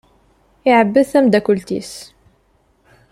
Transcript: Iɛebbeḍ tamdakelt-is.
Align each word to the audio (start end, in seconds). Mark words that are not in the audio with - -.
Iɛebbeḍ 0.69 1.07
tamdakelt-is. 1.11 1.93